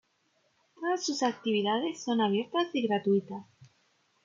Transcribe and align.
Todas 0.73 1.05
sus 1.05 1.21
actividades 1.21 2.01
son 2.03 2.21
abiertas 2.21 2.69
y 2.73 2.87
gratuitas. 2.87 3.45